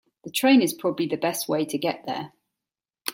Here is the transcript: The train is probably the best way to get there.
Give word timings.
The 0.23 0.31
train 0.31 0.63
is 0.63 0.73
probably 0.73 1.05
the 1.05 1.15
best 1.15 1.47
way 1.47 1.63
to 1.63 1.77
get 1.77 2.07
there. 2.07 2.33